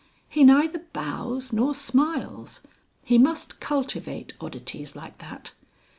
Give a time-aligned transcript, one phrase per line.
[0.27, 2.61] "He neither bows nor smiles.
[3.03, 5.53] He must cultivate oddities like that.